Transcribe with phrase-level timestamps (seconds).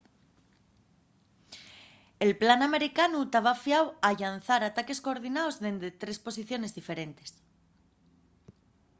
[2.25, 7.29] el plan americanu taba fiau a llanzar ataques coordinaos dende tres posiciones diferentes